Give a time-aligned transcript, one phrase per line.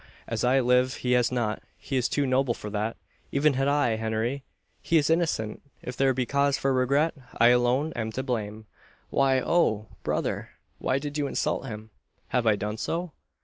[0.27, 1.61] As I live he has not.
[1.77, 2.97] He is too noble for that
[3.31, 4.43] even had I Henry!
[4.81, 5.61] he is innocent!
[5.83, 8.65] If there be cause for regret, I alone am to blame.
[9.11, 9.89] Why oh!
[10.01, 10.49] brother!
[10.79, 11.91] why did you insult him?"
[12.29, 13.11] "Have I done so?"